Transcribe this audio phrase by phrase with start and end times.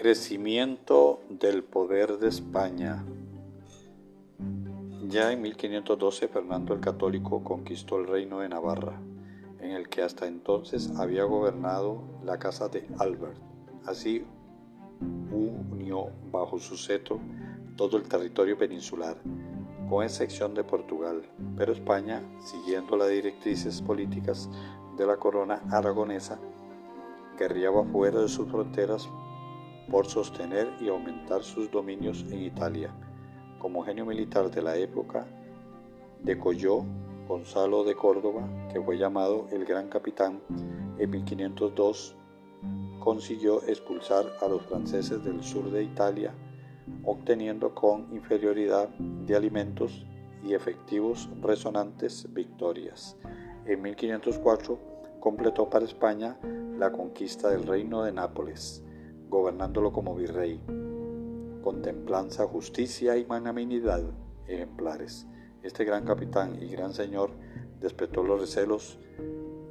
[0.00, 3.04] Crecimiento del poder de España.
[5.10, 8.98] Ya en 1512 Fernando el Católico conquistó el reino de Navarra,
[9.60, 13.36] en el que hasta entonces había gobernado la casa de Albert.
[13.84, 14.24] Así
[15.30, 17.20] unió bajo su cetro
[17.76, 19.18] todo el territorio peninsular,
[19.90, 21.28] con excepción de Portugal,
[21.58, 24.48] pero España, siguiendo las directrices políticas
[24.96, 26.40] de la corona aragonesa,
[27.38, 29.06] guerreaba fuera de sus fronteras
[29.90, 32.94] por sostener y aumentar sus dominios en Italia.
[33.58, 35.26] Como genio militar de la época,
[36.22, 36.84] decolló
[37.26, 40.40] Gonzalo de Córdoba, que fue llamado el Gran Capitán,
[40.98, 42.16] en 1502
[43.00, 46.34] consiguió expulsar a los franceses del sur de Italia,
[47.04, 50.04] obteniendo con inferioridad de alimentos
[50.44, 53.16] y efectivos resonantes victorias.
[53.64, 54.78] En 1504
[55.18, 56.38] completó para España
[56.78, 58.84] la conquista del reino de Nápoles
[59.30, 60.60] gobernándolo como virrey,
[61.62, 64.02] con templanza, justicia y magnanimidad
[64.46, 65.26] ejemplares.
[65.62, 67.30] Este gran capitán y gran señor
[67.80, 68.98] despertó los recelos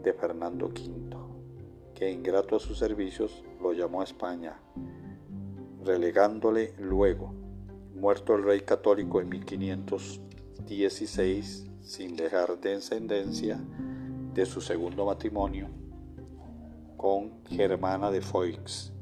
[0.01, 1.17] de Fernando V,
[1.93, 4.61] que ingrato a sus servicios lo llamó a España,
[5.83, 7.33] relegándole luego,
[7.93, 13.59] muerto el rey católico en 1516, sin dejar descendencia
[14.33, 15.67] de su segundo matrimonio
[16.95, 18.93] con Germana de Foix,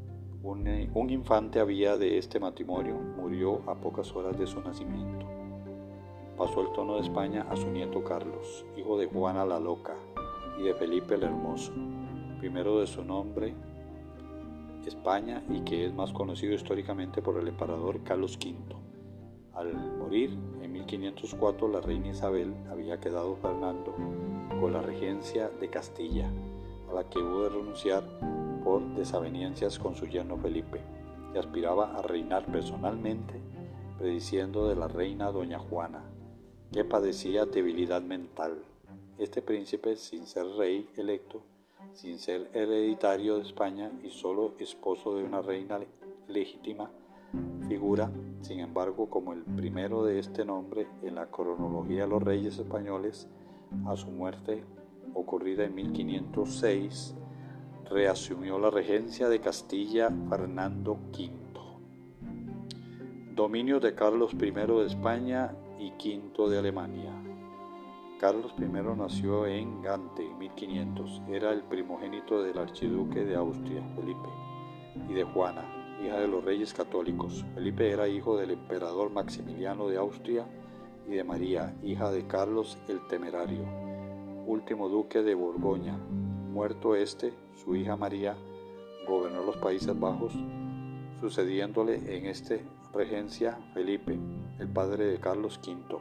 [0.66, 5.26] eh, un, infante había de este matrimonio, murió a pocas horas de su nacimiento.
[6.38, 9.95] Pasó el trono de España a su nieto Carlos, hijo de Juana la Loca
[10.59, 11.73] y de Felipe el Hermoso,
[12.40, 13.53] primero de su nombre
[14.88, 18.56] España y que es más conocido históricamente por el emperador Carlos V.
[19.53, 23.94] Al morir en 1504 la reina Isabel había quedado Fernando
[24.59, 26.30] con la regencia de Castilla,
[26.90, 28.03] a la que hubo de renunciar
[28.67, 30.81] por desavenencias con su yerno Felipe,
[31.33, 33.39] y aspiraba a reinar personalmente,
[33.97, 36.03] prediciendo de la reina doña Juana,
[36.73, 38.57] que padecía debilidad mental.
[39.17, 41.44] Este príncipe, sin ser rey electo,
[41.94, 45.79] sin ser hereditario de España y solo esposo de una reina
[46.27, 46.91] legítima,
[47.69, 48.11] figura,
[48.41, 53.29] sin embargo, como el primero de este nombre en la cronología de los reyes españoles
[53.85, 54.66] a su muerte
[55.13, 57.16] ocurrida en 1506
[57.90, 61.31] reasumió la regencia de Castilla Fernando V.
[63.34, 67.14] Dominio de Carlos I de España y V de Alemania.
[68.20, 68.66] Carlos I
[68.98, 71.22] nació en Gante en 1500.
[71.30, 74.30] Era el primogénito del archiduque de Austria, Felipe,
[75.09, 75.64] y de Juana,
[76.04, 77.46] hija de los reyes católicos.
[77.54, 80.46] Felipe era hijo del emperador Maximiliano de Austria
[81.08, 83.64] y de María, hija de Carlos el Temerario,
[84.46, 85.98] último duque de Borgoña,
[86.47, 88.35] Muerto este, su hija María
[89.08, 90.34] gobernó los Países Bajos,
[91.19, 92.56] sucediéndole en esta
[92.94, 94.18] regencia Felipe,
[94.59, 96.00] el padre de Carlos V.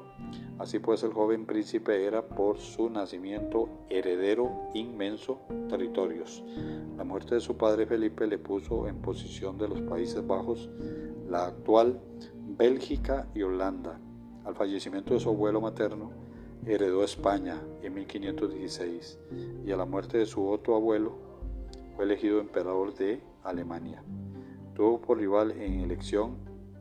[0.59, 6.43] Así pues el joven príncipe era por su nacimiento heredero inmenso territorios.
[6.97, 10.71] La muerte de su padre Felipe le puso en posición de los Países Bajos,
[11.29, 12.01] la actual
[12.56, 14.01] Bélgica y Holanda.
[14.45, 16.12] Al fallecimiento de su abuelo materno,
[16.66, 19.19] heredó España en 1516
[19.65, 21.16] y a la muerte de su otro abuelo
[21.94, 24.03] fue elegido emperador de Alemania.
[24.75, 26.37] Tuvo por rival en elección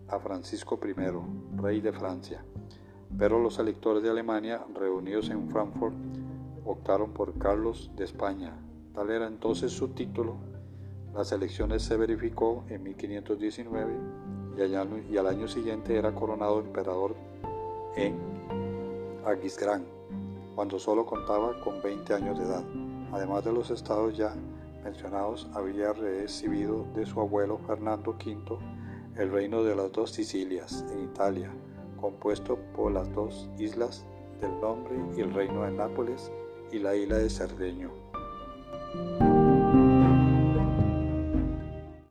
[0.08, 2.44] a Francisco I, rey de Francia,
[3.18, 5.96] pero los electores de Alemania reunidos en Frankfurt
[6.66, 8.58] optaron por Carlos de España.
[8.94, 10.36] Tal era entonces su título.
[11.14, 13.94] Las elecciones se verificó en 1519
[15.10, 17.16] y al año siguiente era coronado emperador
[17.96, 18.35] en
[19.26, 19.86] Aquisgrán,
[20.56, 22.64] cuando solo contaba con 20 años de edad.
[23.12, 24.36] Además de los estados ya
[24.84, 28.58] mencionados, había recibido de su abuelo Fernando V
[29.18, 31.50] el reino de las dos Sicilias en Italia,
[32.00, 34.06] compuesto por las dos islas
[34.42, 36.32] del nombre y el reino de Nápoles
[36.72, 37.92] y la isla de Cerdeño.